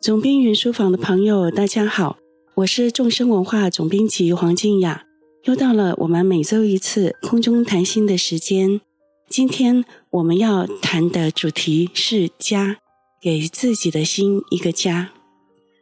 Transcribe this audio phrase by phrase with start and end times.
[0.00, 2.16] 总编云书房的朋友，大家好，
[2.54, 5.04] 我是众生文化总编辑黄静雅。
[5.44, 8.80] 又到了我们每周一次空中谈心的时间。
[9.28, 12.78] 今天我们要谈的主题是家，
[13.20, 15.10] 给自己的心一个家。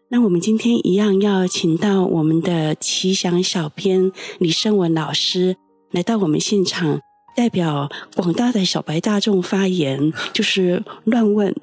[0.09, 4.11] 那我们今天一样要请到我们的奇想小编
[4.41, 5.55] 李胜文老师
[5.93, 6.99] 来到我们现场，
[7.37, 11.55] 代表广大的小白大众发言，就是乱问。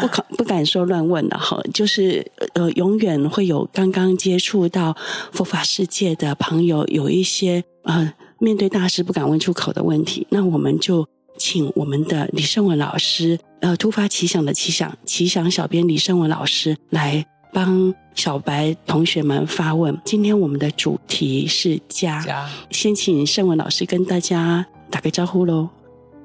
[0.00, 4.96] 不可不敢说乱问了哈，就是呃，永远会有刚刚接触到
[5.32, 19.96] 佛法世界的朋友有一些呃，面对大师不敢问出口的问题，那我们就请我们的李胜文老师，呃，突发奇想的奇想，奇想小编李胜文老师来帮小白同学们发问。
[20.04, 25.68] 今天我们的主题是家，家先请胜文老师跟大家打个招呼喽。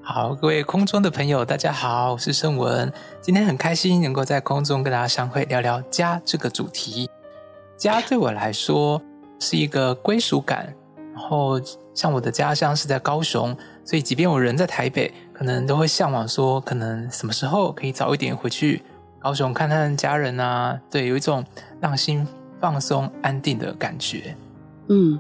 [0.06, 2.92] 好，各位空中的朋友，大家好，我是盛文。
[3.22, 7.10] 今天很开心能够在空中跟大家相会，聊聊家这个主题。
[7.78, 9.02] 家对我来说
[9.40, 10.76] 是一个归属感。
[11.16, 11.58] 然后，
[11.94, 13.56] 像我的家乡是在高雄，
[13.86, 18.84] 所以即便我人在台北，可能都会向往说，可能什么时候可以早一点回去
[19.20, 20.78] 高雄看看家人啊。
[20.92, 21.42] 对，有一种
[21.80, 22.28] 让心
[22.60, 24.36] 放松、安定的感觉。
[24.90, 25.18] 嗯。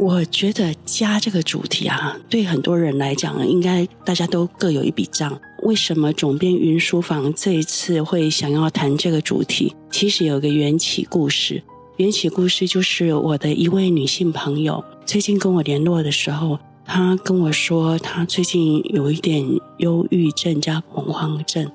[0.00, 5.38] 我觉得家这个主题啊，对很多人来讲，应该大家都各有一笔账。
[5.64, 9.76] 为什么总编云书房这一次会想要谈这个主题？
[9.90, 11.62] 其实有个缘起故事。
[11.98, 19.46] 缘起故事就是我的一位女性朋友，最近跟我联络的时候，她跟我说，她最近有一点
[19.80, 21.70] 忧郁症加恐慌症。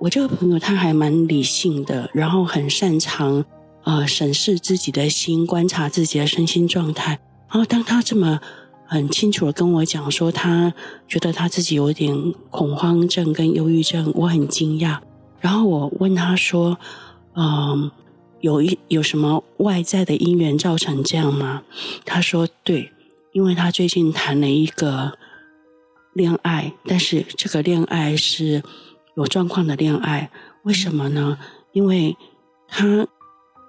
[0.00, 3.44] 我这个朋友她还蛮理性的，然后很擅长
[3.84, 7.18] 呃审视自己的心，观察自己的身心状态。
[7.50, 8.38] 然后，当他这么
[8.86, 10.74] 很清楚的跟我讲说，他
[11.06, 14.98] 觉得他自己有点恐慌症跟忧郁症，我很惊讶。
[15.40, 16.78] 然后我问他说
[17.34, 17.90] ：“嗯，
[18.40, 21.62] 有一有什么外在的因缘造成这样吗？”
[22.04, 22.92] 他说：“对，
[23.32, 25.16] 因为他最近谈了一个
[26.12, 28.62] 恋爱，但是这个恋爱是
[29.14, 30.30] 有状况的恋爱。
[30.64, 31.38] 为什么呢？
[31.72, 32.14] 因为
[32.68, 33.08] 他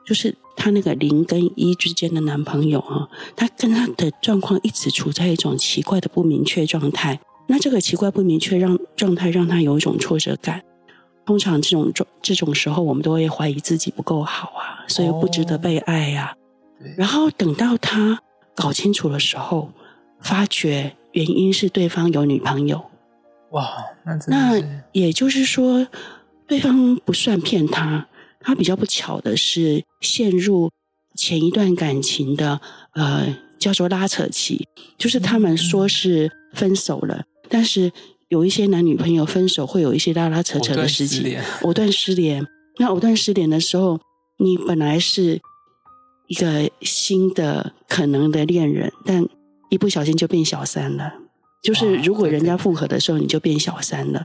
[0.05, 7.19] 就是。”她那个零跟一之间的男朋友啊，她跟她的状况一直处在一种奇怪的不明确状态。
[7.47, 10.61] 那这个奇怪不明确让状态让她有一种挫折感。
[11.25, 16.35] 通常这种状这种时候，我们都会怀疑自己不够好啊，所以不值得被爱呀、啊。
[16.97, 18.19] 然后等到她
[18.55, 19.71] 搞清楚的时候，
[20.21, 22.83] 发觉原因是对方有女朋友。
[23.51, 23.67] 哇，
[24.05, 25.87] 那那也就是说，
[26.47, 28.07] 对方不算骗他。
[28.39, 30.71] 他比较不巧的是陷入
[31.15, 32.59] 前一段感情的
[32.93, 34.67] 呃叫做拉扯期，
[34.97, 37.91] 就是他们说是分手了，但是
[38.29, 42.45] 有一些男女朋友分手会有一些拉拉扯扯的事情，藕断丝连。
[42.77, 43.99] 那藕断丝连的时候，
[44.37, 45.41] 你本来是
[46.27, 49.27] 一个新的可能的恋人，但
[49.69, 51.13] 一不小心就变小三了。
[51.61, 54.23] 就是如果人家复合的时候，你就变小三了。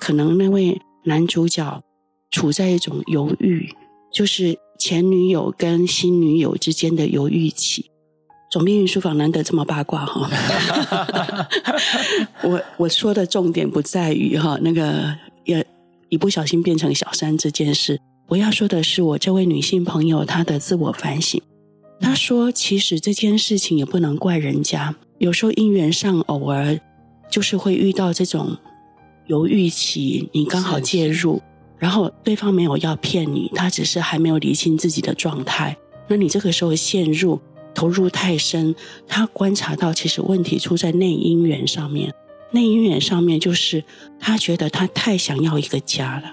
[0.00, 1.80] 可能那位男主角。
[2.36, 3.66] 处在一种犹豫，
[4.12, 7.90] 就是前女友跟新女友之间的犹豫期。
[8.50, 10.30] 总编运书房难得这么八卦哈，
[12.44, 15.66] 我我说的重点不在于哈那个也
[16.10, 17.98] 一不小心变成小三这件事，
[18.28, 21.40] 我要说的是我这位女性朋友她的自我反省。
[22.00, 26.78] 她说，其实这件事情也不能怪人家，有时候因缘上偶尔
[27.30, 28.58] 就是会遇到这种
[29.26, 31.40] 犹豫期，你刚好介入。
[31.78, 35.76] 然后对方没有要骗你，他只是还没有理清自己的状态。
[36.08, 37.40] 那你这个时候陷入
[37.74, 38.74] 投入太深，
[39.06, 42.12] 他观察到其实问题出在内因缘上面。
[42.52, 43.84] 内因缘上面就是
[44.18, 46.32] 他觉得他太想要一个家了。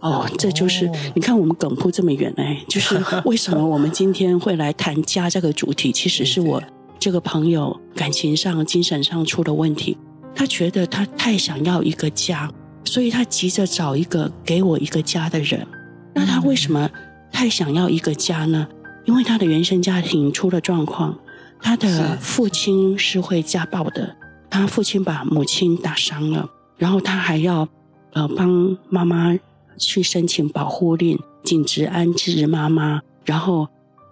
[0.00, 5.90] 哦，这就是你看我们梗铺这么远哎，就是 为什么我们今天会来谈家这个主题？
[5.90, 6.62] 其实是我
[6.98, 9.96] 这个朋友感情上、精神上出了问题。
[10.34, 12.50] 他觉得他太想要一个家。
[12.84, 15.66] 所以他急着找一个给我一个家的人。
[16.14, 16.90] 那他为什么
[17.32, 18.66] 太想要一个家呢？
[19.04, 21.18] 因为他的原生家庭出了状况，
[21.60, 24.14] 他的父亲是会家暴的，
[24.50, 27.66] 他父亲把母亲打伤了，然后他还要
[28.12, 29.36] 呃帮妈妈
[29.78, 33.66] 去申请保护令，禁止安置妈妈，然后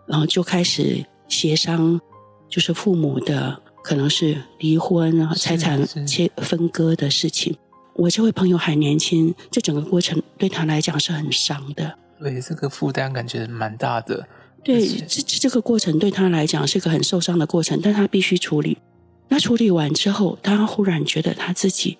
[0.07, 2.01] 然后就开始协商，
[2.49, 7.57] 就是父母的可能是离婚啊、财产切分割的事情。
[7.99, 11.99] 我这位朋友还年轻，这整个过程对他来讲是很伤的。
[12.21, 14.25] 对，这个负担感觉蛮大的。
[14.63, 18.79] 对，这这个过程对他来讲是个很受伤的过程，但他必须处理。
[19.27, 21.99] 那处理完之后，他忽然觉得他自己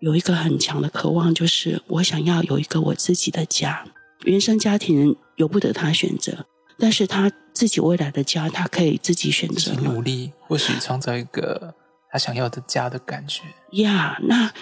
[0.00, 3.82] 有一个很强的渴望，就是我想要有一个我自己的家。
[4.24, 6.44] 原生家庭由不得他选择，
[6.78, 9.72] 但是他自己未来的家，他可以自己选择。
[9.76, 11.74] 努力，或许创造一个
[12.10, 13.42] 他想要的家的感觉。
[13.82, 14.52] 呀，yeah, 那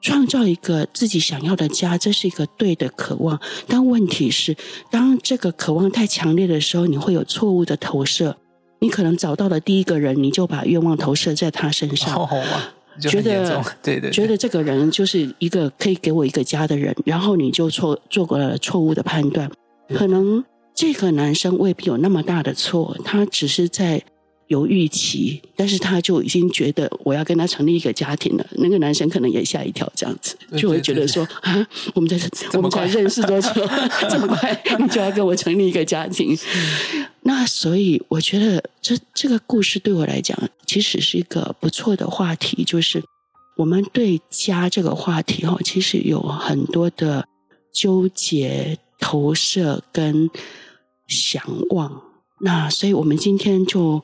[0.00, 3.40] 创造一个自己想要的家，这是一个对的渴望。
[3.66, 4.56] 但问题是，
[4.90, 8.36] 当这个渴望太强烈的时候，你会有错误的投射。
[8.80, 12.14] 你可能找到了第一个人，你就把愿望投射在他身上。
[12.14, 12.42] Oh, oh,
[13.00, 19.50] 觉得对对，觉得这个人就是一个可以给我一个家的人，然后你就错做过了错误的判断。
[19.94, 20.44] 可能
[20.74, 24.02] 这个男生未必有那么大的错，他只是在
[24.48, 28.46] 犹豫期，但是他就已经觉得我要跟他成立一个家庭了。
[28.52, 32.18] 那个男生可能也吓一跳，这样子就会觉得说啊，我们在
[32.54, 33.48] 我们才认识多久，
[34.10, 36.36] 这么快你就要跟我成立一个家庭？
[37.22, 40.36] 那所以我觉得这这个故事对我来讲，
[40.66, 42.64] 其实是一个不错的话题。
[42.64, 43.02] 就是
[43.56, 47.28] 我们对家这个话题哈，其实有很多的
[47.70, 50.30] 纠结、投射跟
[51.06, 52.02] 想望。
[52.40, 54.02] 那所以我们今天就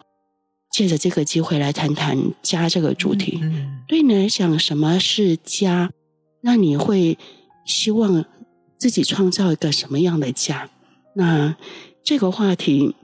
[0.75, 3.41] 借着这个机会来谈谈家这个主题。
[3.87, 5.93] 对你来讲，什么是家？
[6.41, 7.17] 那你会
[7.65, 8.25] 希望
[8.77, 10.69] 自己创造一个什么样的家？
[11.15, 11.55] 那
[12.03, 12.97] 这个话题。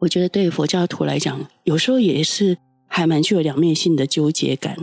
[0.00, 2.58] 我觉得对佛教徒来讲，有时候也是
[2.88, 4.76] 还蛮具有两面性的纠结感。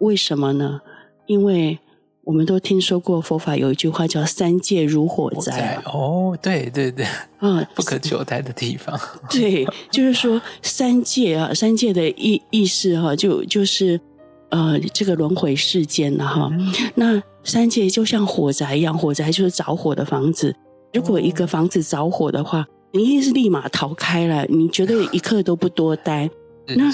[0.00, 0.82] 为什么呢？
[1.26, 1.78] 因为
[2.24, 5.76] 我们都听说过佛法有一句话叫“三界如火灾”。
[5.86, 7.04] 哦，对对对，
[7.38, 8.98] 啊， 不可久待的地方。
[9.28, 14.00] 对，就是说三界啊， 三界的意意思哈，就就是
[14.50, 16.48] 呃，这个轮回世间了哈。
[16.52, 20.54] 嗯、那三界就像火灾一样，火灾就是着火的房子。
[20.92, 26.30] 如果一个房子着火的话，你一定是立马逃开了，你绝对一刻都不多待。
[26.76, 26.84] 那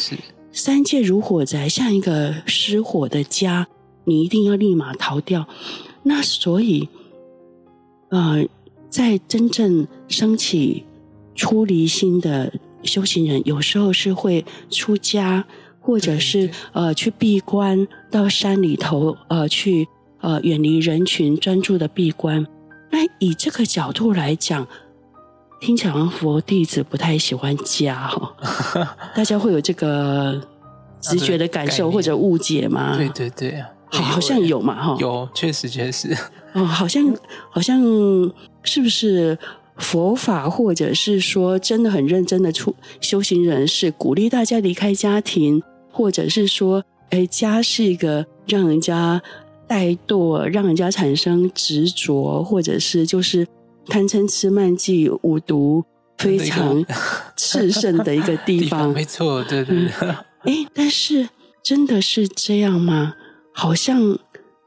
[0.52, 3.66] 三界如火灾，像一个失火的家，
[4.08, 5.46] 你一定要立马逃掉。
[6.02, 6.88] 那所以，
[8.08, 8.44] 呃，
[8.88, 10.84] 在真正升起
[11.34, 12.52] 出离心的
[12.82, 15.44] 修行人，有时候是会出家，
[15.81, 19.87] 或者是呃去闭关到山里头，呃去
[20.20, 22.46] 呃远离人群，专注的闭关。
[22.90, 24.66] 那以这个角度来讲。
[25.61, 28.32] 听起来佛弟子不太喜欢家哈，
[29.12, 30.40] 大家会有这个
[31.00, 32.96] 直觉的感受或者误解吗？
[32.96, 36.17] 对对对，好，好像有嘛哈，有，确实确实，
[36.52, 37.05] 哦，好像
[37.50, 37.81] 好像
[38.62, 39.38] 是不是
[39.76, 49.20] 佛法或者是说真的很认真的出修行人士鼓励大家离开家庭，或者是说，哎，家是一个让人家
[49.69, 53.46] 怠惰，让人家产生执着，或者是就是。
[53.90, 55.82] 贪嗔痴慢忌五毒
[56.19, 56.85] 非常
[57.38, 60.08] 炽盛的一个地方，地方没错，对对对。
[60.11, 61.26] 哎、嗯，但是
[61.64, 63.14] 真的是这样吗？
[63.58, 64.16] 好像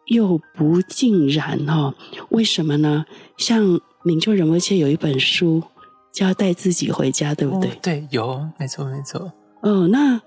[0.07, 1.93] 又不尽然哦。
[2.27, 3.05] 为什么呢？
[3.37, 5.63] 像领袖仁波切有一本书
[6.11, 7.69] 叫《带自己回家》，对不对？
[7.69, 9.31] 哦、对，有，没错，没错。
[9.61, 10.21] 哦，那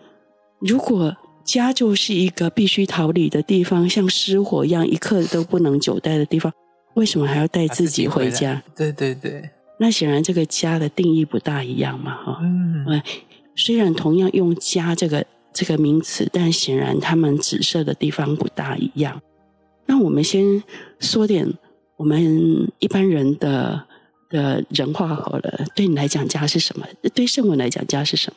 [0.61, 1.15] 如果
[1.45, 6.51] 家就是一个必须逃离的地方，像失火一样，一刻都不能久待的地方。
[6.95, 8.63] 为什么还要带自己回家？
[8.75, 12.39] 对对对，那显然这个家的定义不大一样嘛，哈。
[12.41, 13.03] 嗯，
[13.55, 19.23] 虽然同样用“家”这个这个名词，但显然他们指涉的地方不大一样。
[19.87, 20.63] 那我们先
[20.99, 21.51] 说点
[21.97, 23.87] 我们一般人的
[24.29, 25.65] 的人话好了。
[25.77, 26.87] 对你来讲，家是什么？
[27.15, 28.33] 对圣文来讲，家是什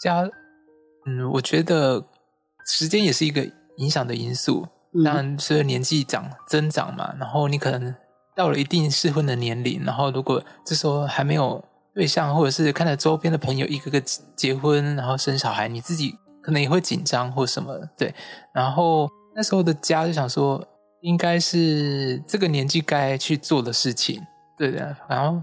[0.00, 0.30] 家，
[1.06, 2.06] 嗯，我觉得
[2.64, 3.44] 时间也是一个
[3.78, 4.68] 影响的因素。
[5.04, 7.94] 当然，随着年纪长增长嘛，然后你可能
[8.36, 11.62] 到了一定适婚的年龄，然后如果这时候还没有
[11.94, 14.00] 对象，或者是看到周边的朋友一个个
[14.36, 16.14] 结婚，然后生小孩，你自己
[16.48, 18.14] 可能也会紧张或什么，对。
[18.54, 20.66] 然后那时候的家就想说，
[21.02, 24.18] 应该是这个年纪该去做的事情，
[24.56, 24.96] 对的。
[25.06, 25.38] 然后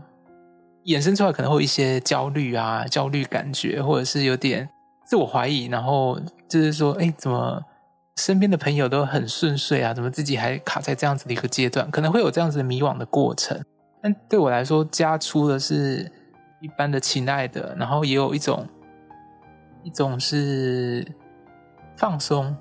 [0.85, 4.67] 衍生出来可能会一些焦虑啊、焦虑感觉，或者是有点
[5.05, 6.19] 自我怀疑，然后
[6.49, 7.61] 就是说，哎，怎么？
[8.17, 11.91] 身边的朋友都很顺遂啊，怎么自己还卡在这样子的一个阶段？
[11.91, 13.61] 可能会有这样子的迷惘的过程。
[14.01, 16.11] 但对我来说，家除了是
[16.61, 18.65] 一般的亲爱的，然后也有一种
[19.85, 21.05] 一种是
[21.95, 22.53] 放松，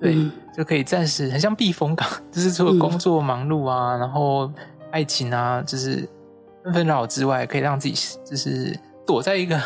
[0.00, 4.50] 对，嗯、就可以暂时很像避风港，就是除了工作忙碌啊，嗯、然后
[4.90, 6.08] 爱情啊，就是
[6.64, 9.60] 纷纷扰扰之外，可以让自己就是躲在一个，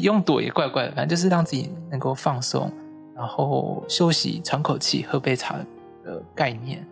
[0.00, 2.70] 用躲也怪怪的，反正就是让自己能够放松。
[3.16, 5.56] 然后休息、喘口气、喝杯茶
[6.04, 6.86] 的概念，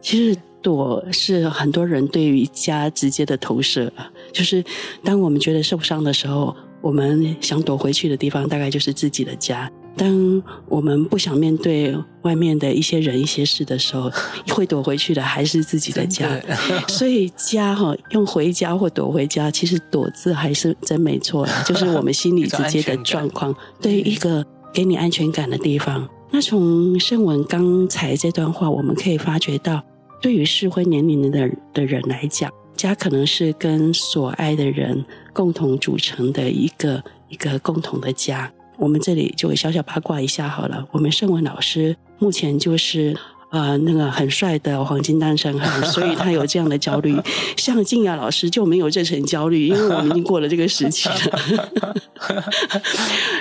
[0.00, 3.92] 其实躲是很多人对于家直接的投射。
[4.32, 4.64] 就是
[5.02, 6.54] 当我们觉得受伤的时候，
[6.86, 9.68] 我们想躲回去的地方，大概就是自己的家。
[9.96, 14.08] 当我们不想面对外面的一些人、一些事的时候，
[14.54, 16.28] 会躲回去的还是自己的家。
[16.28, 23.52] 的 所以家哈，用回家或躲回家，其实躲字还是真没错， 就是我们心里直接的状况，
[23.82, 26.08] 对一个给你安全感的地方。
[26.30, 29.82] 那从圣文刚才这段话，我们可以发觉到，
[30.22, 38.52] 对于适婚年龄的的人来讲，家可能是跟所爱的人共同组成的一个一个共同的家。
[38.78, 40.86] 我们这里就小小八卦一下好了。
[40.92, 43.16] 我们盛文老师目前就是
[43.50, 47.16] 呃那个很帅的黄金单身汉， 所以他有这样的焦虑。
[47.56, 51.70] 像静雅老师就没有这层焦虑，因为我们已经过了这个时期了。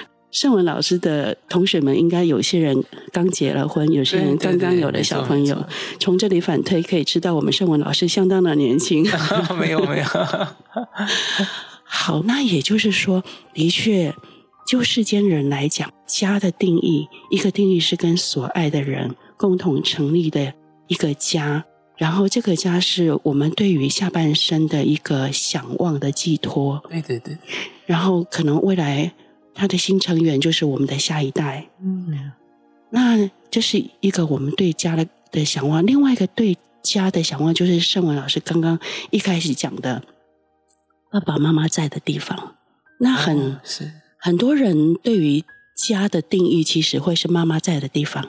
[0.35, 5.65] 圣文老师的同学们应该有些人刚结了婚，有些人刚刚有了小朋友。
[5.97, 9.07] 从这里反推可以知道，我们盛文老师相当的年轻。
[9.57, 10.05] 没 有没有。
[11.85, 13.23] 好，那也就是说，
[13.53, 14.13] 的确。
[14.67, 20.51] 就世间人来讲，家的定义，一个定义是跟所爱的人共同成立的
[20.87, 21.63] 一个家，
[21.97, 26.83] 然后这个家是我们对于下半生的一个想望的寄托。
[26.89, 27.37] 对对对。
[27.85, 29.13] 然后可能未来
[29.55, 31.67] 他的新成员就是我们的下一代。
[31.81, 32.31] 嗯。
[32.91, 40.03] 那这是一个我们对家的的想望，另外一个对家的想望就是圣文老师刚刚一开始讲的，
[41.11, 42.55] 爸爸妈妈在的地方，
[42.99, 43.91] 那很、哦、是。
[44.17, 45.43] 很多人对于
[45.75, 48.25] 家的定义，其实会是妈妈在的地方，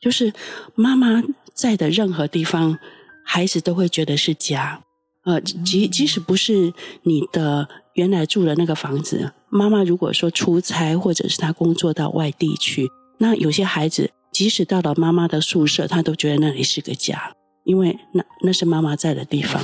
[0.00, 0.32] 就是
[0.74, 1.22] 妈妈
[1.54, 2.78] 在的任何地方，
[3.24, 4.82] 孩子都会觉得是家。
[5.24, 6.72] 呃，即即使不是
[7.02, 7.68] 你的
[8.00, 12.88] 原来住的那个房子，妈妈如果说出差，或者是她工作到外地去，
[13.18, 17.32] 那有些孩子即使到了妈妈的宿舍，他都觉得那里是个家，
[17.64, 19.62] 因为那那是妈妈在的地方。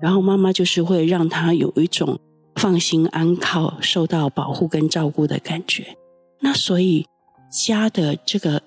[0.00, 2.18] 然后妈妈就是会让他有一种。
[2.58, 5.94] 放心安靠、受到保护跟照顾的感觉，
[6.40, 7.04] 那所以
[7.52, 8.62] 家的这个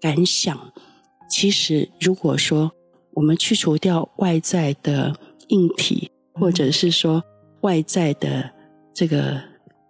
[0.00, 0.58] 感想，
[1.28, 2.72] 其实如果说
[3.12, 5.14] 我们去除掉外在的
[5.48, 7.22] 硬体，或者是说
[7.60, 8.50] 外在的
[8.94, 9.38] 这个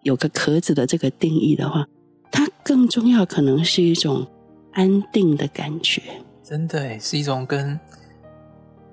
[0.02, 1.86] 有个壳子的这个定义的话，
[2.32, 4.26] 它更重要可能是一种
[4.72, 6.02] 安定的感觉。
[6.42, 7.78] 真的，是一种跟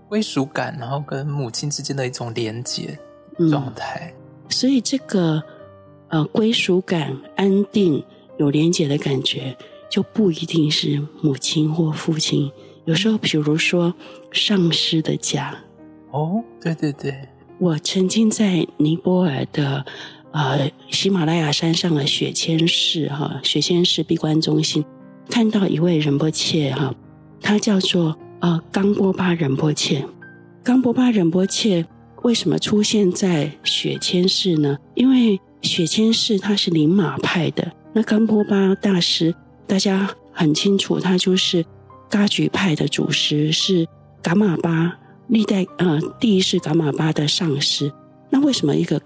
[0.08, 3.00] 归属感，然后跟母亲之间的一种连接
[3.50, 4.14] 状态。
[4.14, 4.18] 嗯
[4.50, 5.42] 所以这个
[6.10, 8.04] 呃归属感、安定、
[8.38, 9.56] 有连接的感觉，
[9.90, 12.52] 就不一定是母亲或父亲。
[12.84, 13.94] 有时候，比如说
[14.34, 15.58] 上师的家。
[16.12, 17.16] 哦，对对对。
[17.62, 19.86] 我曾经在尼泊尔的
[20.32, 24.84] 呃喜马拉雅山上的雪谦寺哈，雪谦寺闭关中心，
[25.30, 26.92] 看到一位仁波切哈，
[27.40, 30.04] 他叫做呃冈波巴仁波切，
[30.64, 31.86] 冈波巴仁波切。
[32.24, 34.76] 为什么出现在雪谦寺呢？
[34.96, 39.36] 因为雪谦寺它是宁玛派的，那冈波巴大师
[39.68, 41.64] 大家很清楚，他就是
[42.10, 43.88] 噶举派的祖师，是
[44.24, 44.98] 噶玛巴
[45.32, 47.92] 历代呃第一世噶玛巴的上师。
[48.30, 49.02] 那为什么一个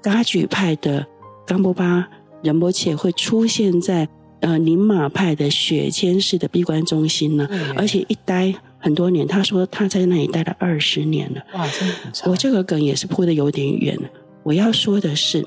[0.00, 1.04] 噶举派的
[1.46, 2.08] 冈波巴
[2.42, 4.08] 仁波切会出现在
[4.40, 7.48] 呃宁玛派的雪谦寺的闭关中心呢？
[7.50, 8.54] 嗯、而且一待。
[8.82, 11.42] 很多年，他说他在那里待了二十年了。
[11.52, 12.30] 哇，真的很长。
[12.30, 13.94] 我这个梗也是铺的有点远。
[14.42, 15.46] 我要说的是，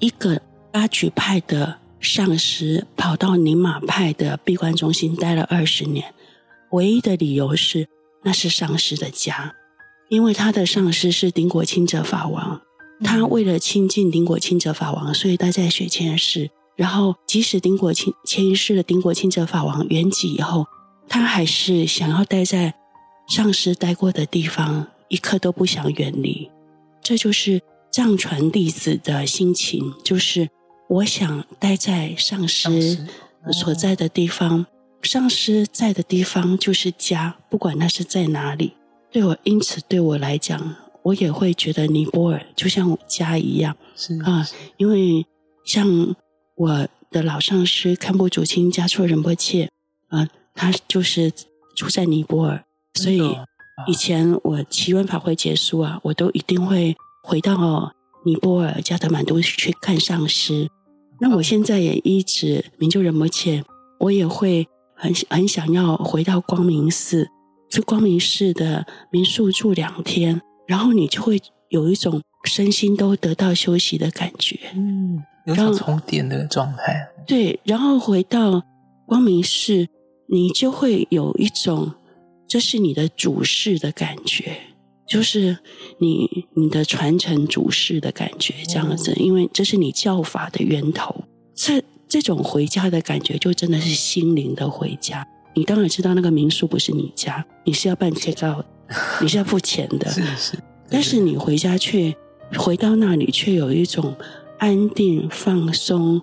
[0.00, 6.12] 一个噶举派的上师跑到宁玛派的闭关中心待了二十年，
[6.70, 7.86] 唯一的理由是
[8.22, 9.54] 那是上师的家，
[10.08, 12.60] 因为他的上师是顶果钦哲法王，
[13.04, 16.48] 他为了亲近顶果钦哲法王，所以待在雪谦寺。
[16.76, 20.66] 然后，即使顶果钦前一世的顶果钦哲法王圆寂以后。
[21.10, 22.74] 他还是想要待在
[23.26, 26.50] 上师待过的地方，一刻都不想远离。
[27.02, 30.50] 这就是藏传弟子的心情，就是
[30.86, 33.06] 我想待在上师
[33.50, 34.66] 所在的地方，
[35.02, 38.74] 上师在的地方就是家，不管那是在哪里。
[39.10, 45.26] 对我，因此对我来讲，我也会觉得尼泊尔就像我家一样，是啊，因为
[45.64, 46.14] 像
[46.56, 49.68] 我的老上师堪布祖钦嘉措仁波切
[50.08, 50.28] 啊。
[50.60, 51.30] 他就是
[51.76, 52.64] 住在尼泊尔，
[52.94, 53.22] 所以
[53.86, 57.92] 以前我祈愿法会结束啊，我都一定会回到
[58.24, 60.68] 尼泊尔加德满都去看上师。
[61.20, 63.62] 那我现在也一直明就仁波切，
[64.00, 64.66] 我也会
[64.98, 67.26] 很很想要回到光明寺，
[67.70, 71.40] 去光明寺的民宿住两天，然后你就会
[71.70, 77.08] 有一种身心都得到休息的感觉，嗯，有种充电的状态。
[77.26, 78.62] 对，然后回到
[79.06, 79.86] 光明寺。
[80.30, 81.90] 你就会有一种，
[82.46, 84.58] 这是你的主事的感觉，
[85.08, 85.56] 就是
[86.00, 91.24] 你你的传承主事的感觉，这样子，因为这是你教法的源头。
[91.54, 95.26] 这这种回家的感觉，就真的是心灵的回家。
[95.54, 98.64] 你当然知道那个民宿不是你家，你是要办 check out，
[99.20, 100.08] 你是要付钱的。
[100.10, 100.58] 是是。
[100.88, 102.14] 但是你回家却
[102.56, 104.16] 回到那里，却有一种
[104.58, 106.22] 安定、放松，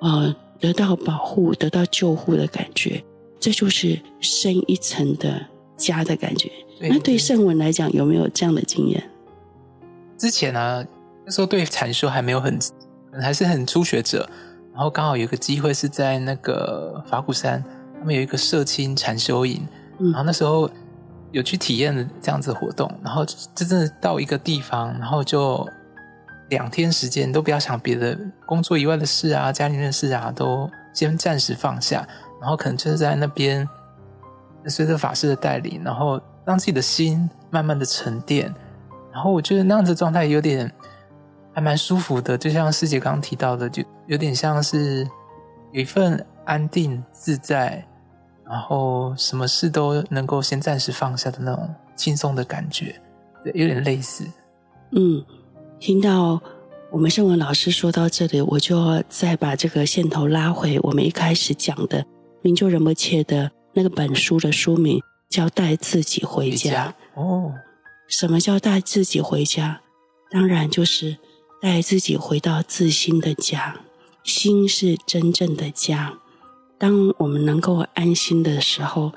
[0.00, 3.02] 呃，得到保护、得到救护的感觉。
[3.38, 6.50] 这就是深一层的家的感觉。
[6.80, 9.02] 那对圣文来讲，有没有这样的经验？
[10.16, 10.86] 之前呢、啊，
[11.26, 12.58] 那时候对禅修还没有很，
[13.20, 14.28] 还是很初学者。
[14.76, 17.64] 然后刚好有一个机会是在那个法鼓山，
[17.98, 19.66] 他们有一个社青禅修营，
[19.98, 20.68] 然后那时候
[21.32, 22.86] 有去体验的这样子活动。
[23.02, 25.66] 然后真正到一个地方，然后就
[26.50, 32.06] 两天时间都不要想别的工作以外的事啊，家里的事啊，都先暂时放下。
[32.38, 33.66] 然后可能就是在那边
[34.66, 38.54] 随着法师的带领，然后让自己的心慢慢的沉淀。
[39.10, 40.70] 然后我觉得那样子状态有点。
[41.56, 45.08] 还蛮舒服的，就像师姐刚刚提到的，就有点像是
[45.72, 47.82] 有一份安定自在，
[48.44, 53.00] 然后什么事都能够先暂时放下的那种轻松的感觉，
[53.42, 54.26] 对，有点类似。
[54.90, 55.24] 嗯，
[55.80, 56.38] 听到
[56.90, 62.04] 我们圣文老师说到这里，我就再把这个线头拉回我们一开始讲的
[62.42, 66.56] 名就仁波切的那个本书的书名，叫《带自己回家》。
[66.66, 67.54] 回家哦，
[68.08, 69.80] 什么叫带自己回家？
[70.30, 71.16] 当然就是。
[71.60, 73.80] 带自己回到自心的家，
[74.22, 76.18] 心是真正的家。
[76.78, 79.12] 当我们能够安心的时候，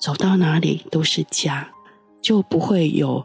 [0.00, 1.70] 走到哪里都是家，
[2.20, 3.24] 就不会有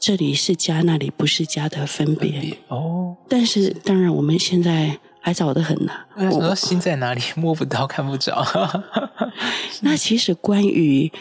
[0.00, 2.56] 这里是家，那里不是家的分别。
[2.68, 5.92] 哦，但是当然，我们现在还早得很呢。
[6.16, 8.44] 我说心在哪里， 摸不到，看不着。
[9.82, 11.12] 那其实关于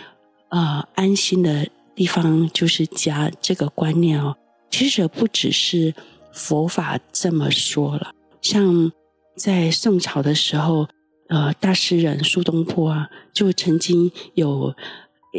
[0.49, 4.35] 呃安心的地方就是家这个观念哦，
[4.69, 5.93] 其实不只是。
[6.33, 8.91] 佛法这么说了，像
[9.35, 10.87] 在宋朝的时候，
[11.29, 14.73] 呃，大诗人苏东坡啊，就曾经有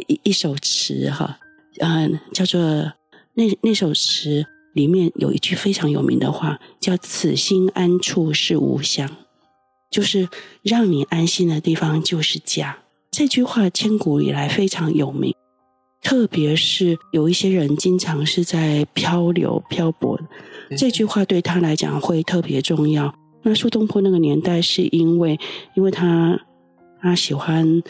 [0.07, 1.37] 一一首词哈，
[1.79, 2.61] 嗯、呃，叫做
[3.33, 9.09] 那那首词里面有一句非常有名的话，叫“此心安处是吾乡”，
[9.91, 10.27] 就是
[10.63, 12.79] 让你安心的地方就是家。
[13.11, 15.35] 这句话千古以来非常有名。
[16.01, 20.19] 特别是有一些人经常是在漂流漂泊，
[20.77, 23.13] 这句话对他来讲会特别重要。
[23.43, 25.39] 那苏东坡那个年代是因为，
[25.75, 26.39] 因为他
[27.01, 27.81] 他喜欢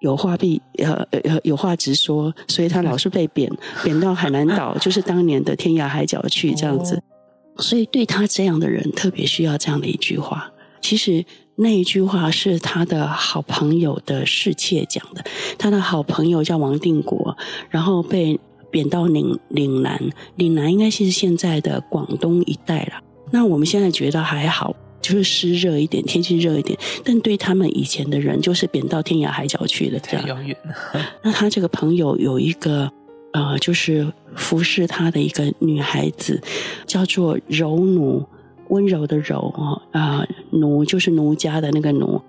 [0.00, 3.50] 有话必呃呃有话直说，所以他老是被贬
[3.82, 7.02] 贬到海南岛，就是当年的天涯海角去这样子。
[7.58, 10.50] 所以对他这样的人，特别需要这样的一句话。
[10.80, 11.24] 其实。
[11.60, 15.24] 那一句话是他的好朋友的侍妾讲的。
[15.58, 17.36] 他的好朋友叫王定国，
[17.68, 18.38] 然后被
[18.70, 20.00] 贬到岭岭南，
[20.36, 23.02] 岭南应该是现在的广东一带了。
[23.30, 26.78] 那我们现在觉得还好，就是湿热一点，天气热一点。
[27.04, 30.22] 但对他们以前的人，就是贬到天涯海角去了，这样。
[30.22, 31.00] 太遥远了。
[31.22, 32.90] 那他这个朋友有一个
[33.32, 36.40] 呃，就是服侍他的一个女孩子，
[36.86, 38.24] 叫做柔奴。
[38.70, 42.20] 温柔的柔啊，啊、呃，奴就是奴家的那个奴。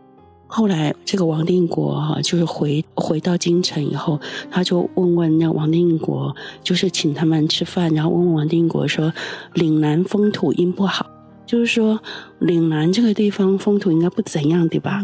[0.52, 9.14] 后来这个王定国哈，就是回回到京城以后，他就问问那王定国，就是请他们吃饭，然后问问王定国说
[9.54, 11.06] ：“岭南风土应不好？
[11.46, 12.00] 就是说
[12.40, 15.04] 岭南这个地方风土应该不怎样，对吧？”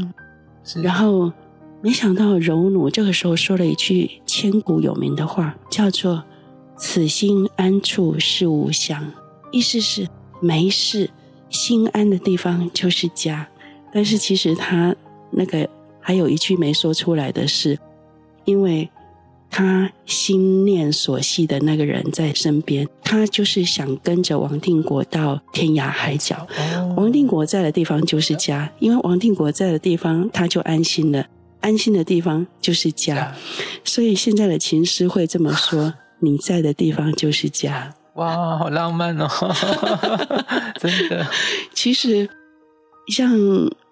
[0.65, 0.81] 是。
[0.81, 1.31] 然后
[1.79, 6.23] 没想到柔奴这个时候说了一句千古有名的话，叫做
[6.75, 9.11] “此心安处是吾乡”，
[9.53, 10.07] 意思是
[10.41, 11.11] 没事。
[11.47, 13.47] 心安的地方就是家，
[13.93, 14.93] 但是其实他
[15.35, 15.67] 那个
[15.99, 17.77] 还有一句没说出来的是，
[18.45, 18.89] 因为
[19.49, 26.47] 他心念所系的那个人在身边，他就是想跟着王定国到天涯海角。
[26.97, 31.25] 王定国在的地方就是家，因为王定国在的地方他就安心了，
[31.61, 33.33] 安心的地方就是家，
[33.83, 37.93] 所以现在的琴师会这么说：你在的地方就是家。
[38.15, 39.27] 哇，好浪漫哦！
[40.79, 41.25] 真的，
[41.73, 42.29] 其实
[43.07, 43.29] 像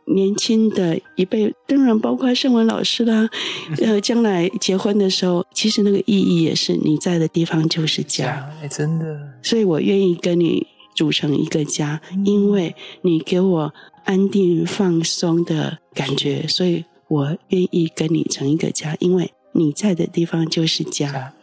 [0.06, 3.30] 年轻的一辈，当然包括圣文老师啦，
[3.82, 8.50] 呃，将来结婚的时候，其实那个意义也是你在的地方就是家。
[8.62, 9.20] 哎，真的。
[9.42, 21.34] 所以我愿意跟你组成一个家，因为你给我安定放松的感觉，所以我愿意跟你成一个家，因为你在的地方就是家。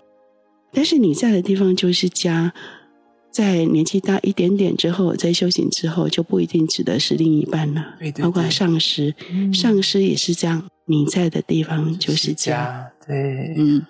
[0.72, 2.52] 但是你在的地方就是家，
[3.30, 7.94] 在年纪大一点点之后，在修行之后，就不一定指的是另一半了。
[7.98, 10.68] 对对对，包括上师，嗯、上师也是这样。
[10.86, 12.32] 你在的地方就是家。
[12.32, 13.86] 就是家对，嗯，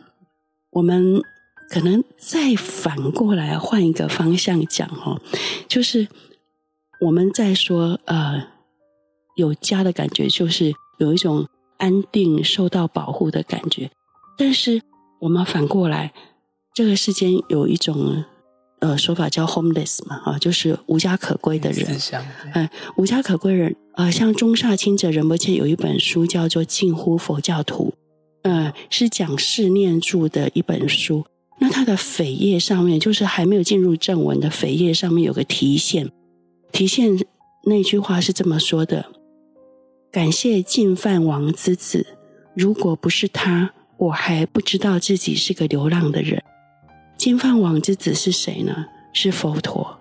[0.70, 1.22] 我们
[1.70, 5.18] 可能再反过来换一个方向讲哈，
[5.66, 6.06] 就是
[7.00, 8.46] 我们在说呃，
[9.36, 11.46] 有家的感觉，就是有一种
[11.78, 13.90] 安定、受到保护的感觉。
[14.36, 14.82] 但是
[15.20, 16.12] 我们反过来，
[16.74, 18.22] 这个世间有一种
[18.80, 21.98] 呃说法叫 homeless 嘛，啊，就是无家可归的人。
[22.54, 27.94] 嗯，无家可归人啊、呃，像中萨钦哲仁波切有一本书叫做《近乎佛教徒》，
[28.50, 31.24] 呃，是讲释念住的一本书。
[31.58, 36.10] 那它的扉页上面，就是还没有进入正文的扉页上面有个提线，
[36.72, 37.18] 提线
[37.64, 39.04] 那句话是这么说的
[40.10, 42.06] ：“感谢净饭王之子，
[42.54, 46.42] 如果不是他，我还不知道自己是个流浪的人。”
[47.20, 48.86] 净饭王之子是谁呢？
[49.12, 49.94] 是佛陀，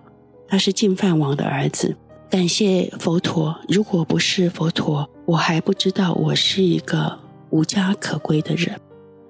[0.48, 1.94] 他是净饭王的儿子。
[2.30, 7.18] 感谢佛陀，如果不是佛陀，我还不知道我是一个
[7.50, 8.80] 无家可归的人。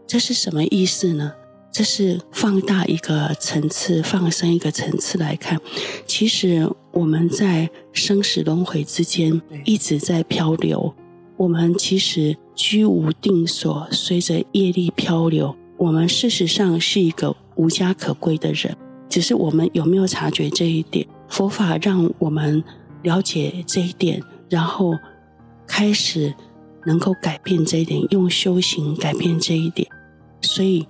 [0.07, 1.33] 这是什么意思呢？
[1.72, 5.61] 这是放大一个层次，放深一个层次来看。
[6.07, 10.94] 其实我们在生死轮回之间一直在漂流，
[11.37, 15.57] 我们其实居无定所，随着业力漂流。
[15.76, 18.75] 我们事实上是一个无家可归的人，
[19.09, 21.07] 只是我们有没有察觉这一点？
[21.29, 22.64] 佛法让我们
[23.03, 24.94] 了解这一点，然后
[25.66, 26.35] 开始
[26.87, 29.87] 能够改变这一点，用修行改变这一点。
[30.40, 30.87] 所以。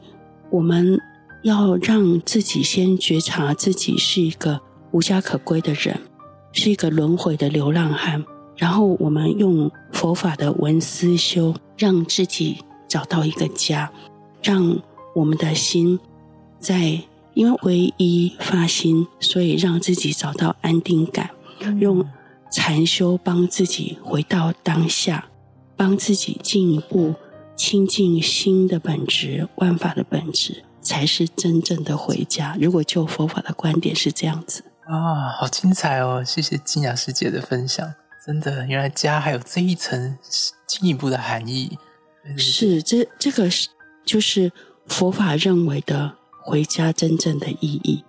[0.53, 1.01] 我们
[1.43, 5.97] 要让自己先觉察自己是一个无家可归的人，
[6.51, 8.25] 是一个轮回的流浪汉。
[8.57, 13.89] 然后我们用佛法的文思修，让自己找到一个家，
[14.43, 14.77] 让
[15.15, 15.97] 我们的心
[16.61, 17.01] 在
[17.35, 21.31] 因为皈依发心，所以让自己找到安定感。
[21.81, 22.07] 用
[22.53, 25.29] 禅修帮自己回到当下，
[25.77, 27.15] 帮自己进一步。
[27.57, 32.57] 亲近心的本质，万法的本质，才是真正的回家。
[32.59, 36.25] 如果就佛法的观点是这样子啊，好精彩哦！
[36.25, 37.93] 谢谢金雅师姐的分享，
[38.27, 40.17] 真的，原来家还有这一层
[40.67, 41.77] 进一步的含义。
[42.39, 43.69] 是这这个是
[44.07, 44.51] 就是
[44.87, 46.15] 佛法认为的
[46.51, 48.03] 回家真正的意义，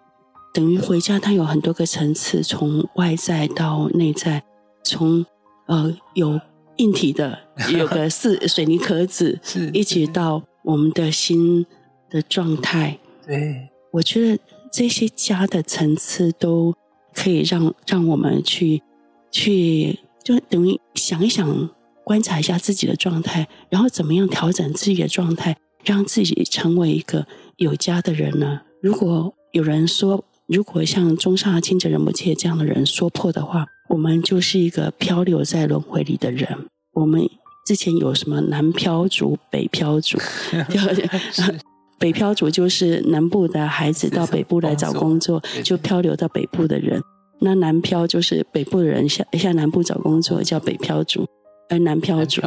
[0.51, 4.43] 等于回家它有很多个层次，从外在到内在，
[4.83, 5.23] 从
[5.67, 6.41] 呃有。
[6.77, 7.37] 硬体的
[7.77, 11.63] 有个是水泥壳子，是一直到我们的心
[12.09, 12.97] 的状态。
[13.27, 16.73] 对，我觉得这些家的层次都
[17.13, 18.81] 可以让让我们去
[19.29, 21.69] 去，就等于想一想，
[22.03, 27.25] 观察一下自己的状态，然后怎么样调整自己的状态，让自己成为一个
[27.57, 28.61] 有家的人呢？
[28.81, 36.47] 如果有人说，如果像中上清者仁波切这样的人说破的话，我们就是一个漂流在轮回里的人。
[36.93, 37.29] 我们
[37.65, 40.17] 之前有什么南漂族、北漂族？
[41.99, 46.99] 北漂族就是南部的孩子到北部来找工作，就漂流到北部的人。
[47.39, 51.27] 那南漂就是北部的人下下南部找工作，叫北漂族。
[51.69, 52.41] 而南漂族，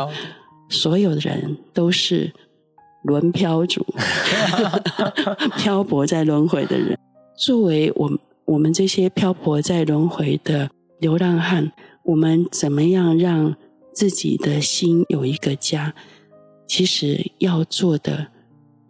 [0.68, 2.32] 所有的人都是
[3.04, 3.86] 轮漂族，
[5.56, 6.98] 漂泊在轮回的人。
[7.38, 10.68] 作为我们我们这些漂泊在轮回的
[11.00, 13.54] 流浪汉，我们怎么样让
[13.92, 15.94] 自己的心有一个家，
[16.66, 18.28] 其实要做的，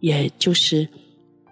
[0.00, 0.88] 也就是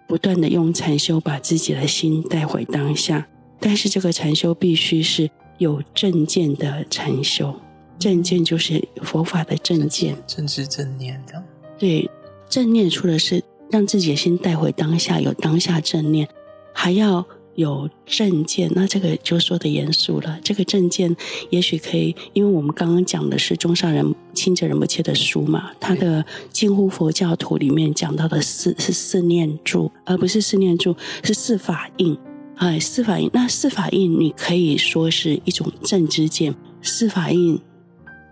[0.07, 3.27] 不断的用禅修把自己的心带回当下。
[3.59, 7.53] 但是这个禅修必须是有正见的禅修，
[7.97, 11.41] 正见就是佛法的正见，正知正念的。
[11.79, 12.09] 对，
[12.53, 16.27] 正念除了是让自己的心带回当下，有当下正念，
[16.71, 17.25] 还要。
[17.55, 20.39] 有正见，那这个就说的严肃了。
[20.43, 21.15] 这个正见
[21.51, 32.17] 也许可以，因为我们刚刚讲的是中上人亲者人不切的书嘛，他的《近乎佛教徒》里面讲到的四是四念住，而不是四念住，是四法印。
[32.55, 36.55] 哎，四法印，那四法印你可以说是一种正知见。
[36.81, 37.61] 四法印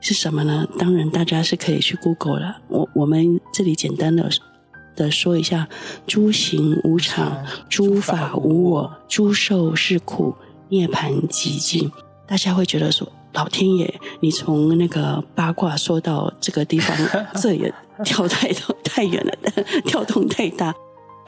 [0.02, 0.68] 是什么呢？
[0.78, 2.58] 当然，大家是可以去 Google 了。
[2.68, 4.30] 我我们这里简单的。
[4.94, 5.70] 的说一下，
[6.06, 10.36] 诸行无常，诸法无我，诸受是苦，
[10.68, 11.90] 涅槃寂静。
[12.28, 16.96] 大家会觉得说，老天爷，你从那个八卦说到这个地方，
[17.42, 18.52] 这也跳太
[18.84, 19.34] 太远了，
[19.88, 20.76] 跳动太大。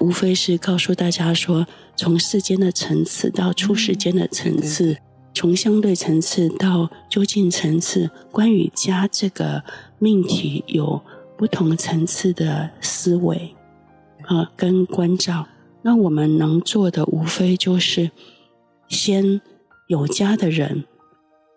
[0.01, 4.97] 无非是告诉大家说，从世间的层次到出世间的层次，
[5.34, 9.63] 从相对层次到究竟层次，关于家这个
[10.00, 11.02] 命题有。
[11.36, 13.56] 不同层次的思维
[14.28, 15.48] 啊，跟关照，
[15.82, 18.12] 那我们能做的无非就是
[18.88, 19.41] 先
[19.88, 20.86] 有家的人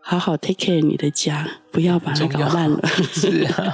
[0.00, 2.80] 好好 take care 你的家，不要把它搞烂了。
[3.12, 3.72] 是啊，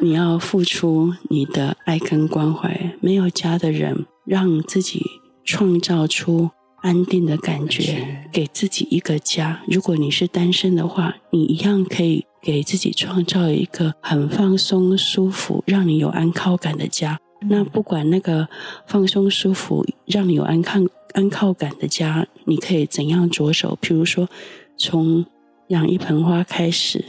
[0.00, 2.92] 你要付出你的爱跟关怀。
[3.00, 5.02] 没有家的人，让自己
[5.44, 6.50] 创造出
[6.82, 9.62] 安定的感觉，给自己一个家。
[9.66, 17.18] 如果你是单身的话，你一样可以给自己创造一个很放松、舒服，让你有安靠感的家。
[17.48, 18.48] 那不管那个
[18.86, 20.80] 放松、舒服，让你有安靠
[21.12, 23.78] 安靠感的家，你可以怎样着手？
[23.80, 24.28] 譬如说，
[24.76, 25.24] 从
[25.68, 27.04] 养一盆花开始，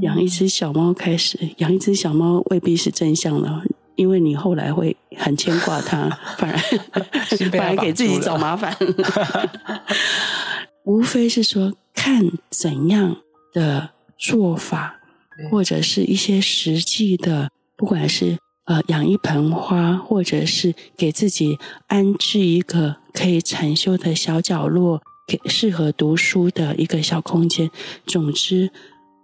[0.00, 1.38] 养一只小猫开始。
[1.58, 3.62] 养一只小猫未必是正向的，
[3.96, 6.58] 因为你后来会很牵挂他， 反而
[7.50, 8.76] 反而给自己找麻烦。
[10.84, 13.16] 无非是说，看怎样
[13.52, 15.00] 的做法，
[15.50, 18.38] 或者是一些实际的，不管是。
[18.64, 27.68] 呃，养一盆花，或者是给自己安置一个可以禅修的小角落，给适合读书的一个小空间。
[28.06, 28.70] 总之，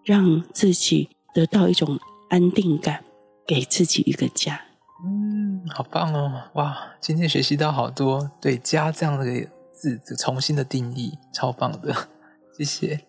[0.04, 3.04] 让自己得到一种安定感，
[3.46, 4.60] 给自己一个家。
[5.70, 6.42] 好棒哦！
[6.54, 9.24] 哇，今天学习到好多对“家”这样的
[9.72, 11.94] 字的重新的定义，超棒的，
[12.56, 13.00] 谢谢。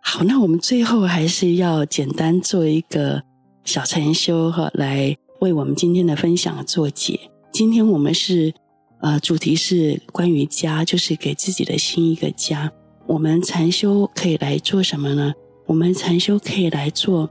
[0.00, 3.22] 好，那我们最后还是要简单做一个
[3.64, 5.16] 小禅修哈，来。
[5.40, 7.18] 为我们今天的分享做结。
[7.50, 8.54] 今天我们是，
[9.00, 12.70] 呃，主题是关于家，就是给自己的心一个家。
[13.08, 15.34] 我们禅修可以来做什么呢？
[15.66, 17.28] 我们禅修可以来做，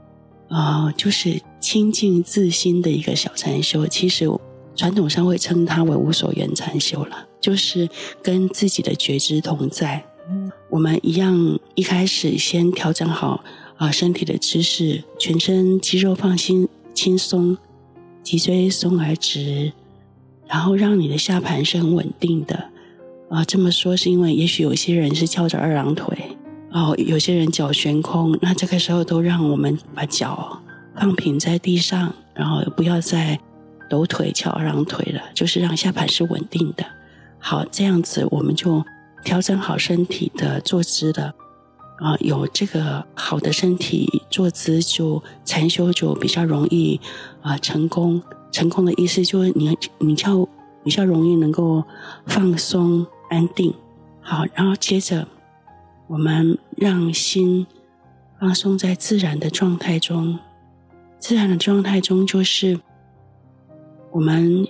[0.50, 3.86] 呃，就是清净自心的一个小禅修。
[3.86, 4.28] 其实
[4.74, 7.88] 传统上会称它为无所缘禅修了，就是
[8.22, 10.04] 跟自己的觉知同在。
[10.70, 13.44] 我们一样，一开始先调整好
[13.76, 17.56] 啊，身体的姿势，全身肌肉放心轻松。
[18.22, 19.72] 脊椎松而直，
[20.46, 22.70] 然后让你的下盘是很稳定的。
[23.28, 26.16] 啊，这么说是因为也许有些人是翘着二郎腿，
[26.70, 30.56] 哦，有些人脚悬空，那这个时候都让我们把脚
[30.94, 33.36] 放平在地上，然后不要再
[33.92, 36.86] 抖腿翘二郎腿了，就是让下盘是稳定的。
[37.38, 38.82] 好，这样子我们就
[39.22, 41.34] 调整好身体的坐姿了。
[41.98, 46.98] 啊，有这个好的身体坐姿，就禅修就比较容易
[47.42, 48.22] 啊成功。
[48.50, 50.48] 成功的意思就是你你较
[50.82, 51.84] 比较容易能够
[52.24, 53.74] 放松安定。
[54.22, 55.28] 好，然后接着
[56.06, 57.66] 我们让心
[58.40, 60.38] 放松在自然的状态中。
[61.18, 62.80] 自然的状态中就是
[64.12, 64.66] 我们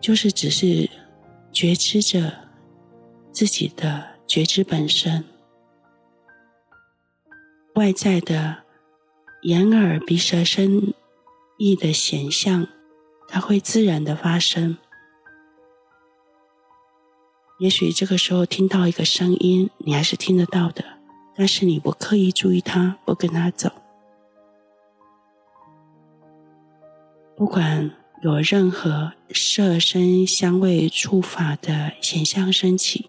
[0.00, 0.90] 就是只是
[1.52, 2.32] 觉知着
[3.32, 5.24] 自己的觉知本身。
[7.76, 8.64] 外在的
[9.42, 10.92] 眼耳鼻舌身
[11.58, 12.66] 意的显象，
[13.28, 14.76] 它会自然的发生。
[17.60, 20.84] 也许这个时候听到一个声音，你还是听得到的，
[21.36, 23.70] 但是你不刻意注意它，不跟它走。
[27.40, 33.08] 不管有任何色声香味触法的显象升起，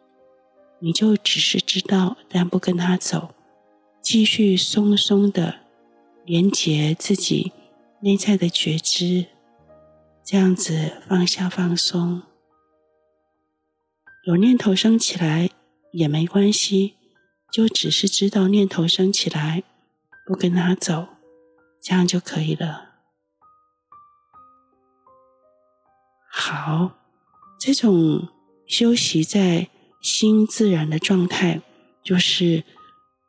[0.80, 3.36] 你就只是知道，但不跟它走。
[4.02, 5.56] 继续松松的
[6.24, 7.52] 连接自己
[8.00, 9.26] 内在的觉知，
[10.24, 12.22] 这样子放下放松。
[14.26, 15.50] 有念头升起来
[15.92, 16.94] 也没关系，
[17.52, 19.64] 就只是知道念头升起来，
[20.26, 21.10] 不跟他走，
[21.82, 22.91] 这样就可以了。
[26.32, 26.92] 好，
[27.60, 28.28] 这种
[28.66, 29.68] 休息在
[30.02, 31.62] 心自然的状态，
[32.04, 32.64] 就是。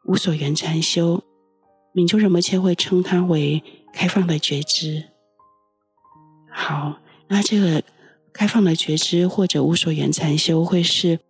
[0.05, 1.23] 无所缘禅修，
[1.93, 3.62] 明就仁波切会称它为
[3.95, 5.05] 开放的觉知。
[6.51, 7.81] 好，那这个
[8.33, 11.21] 开放的觉知或者无所缘禅修，会是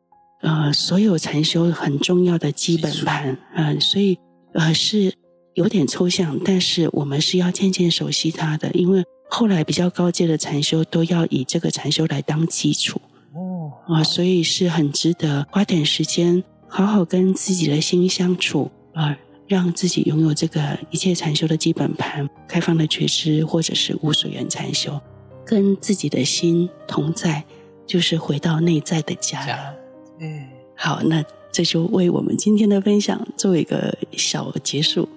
[0.41, 3.37] 呃所有禅修很重要的基本盘。
[3.55, 4.19] 嗯、呃，所以
[4.55, 5.13] 呃是
[5.53, 13.01] 有点抽象，但是我们是要渐渐熟悉它的，因为后来比较高阶的禅修都要以这个禅修来当基础。
[13.33, 16.45] 哦，啊、呃，所以是很值得花点时间。
[16.69, 19.17] 好好跟自己的心相处啊，
[19.47, 25.01] 让自己拥有这个一切禅修的基本盘，开放的觉知，或者是无所缘禅修，
[25.47, 27.43] 跟自己的心同在，
[27.87, 29.75] 就是回到内在的家。
[30.21, 35.09] 嗯，好，那这就为我们今天的分享做一个小结束，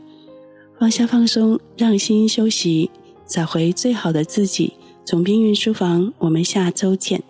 [0.80, 2.90] 放下放松，让心休息，
[3.28, 4.74] 找回最好的自己。
[5.04, 7.22] 总编云书房，我们下周见。